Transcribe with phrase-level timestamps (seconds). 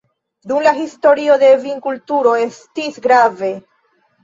[0.51, 3.55] Dum la historio la vinkulturo estis grave.